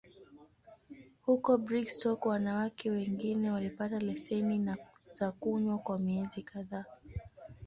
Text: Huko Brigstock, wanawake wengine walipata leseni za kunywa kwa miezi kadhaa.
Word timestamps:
Huko 1.25 1.57
Brigstock, 1.57 2.25
wanawake 2.25 2.91
wengine 2.91 3.51
walipata 3.51 3.99
leseni 3.99 4.75
za 5.13 5.31
kunywa 5.31 5.77
kwa 5.77 5.99
miezi 5.99 6.43
kadhaa. 6.43 6.85